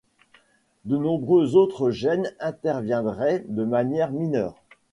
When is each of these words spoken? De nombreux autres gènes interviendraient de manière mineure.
De 0.85 0.97
nombreux 0.97 1.55
autres 1.55 1.91
gènes 1.91 2.33
interviendraient 2.39 3.43
de 3.47 3.63
manière 3.63 4.09
mineure. 4.11 4.55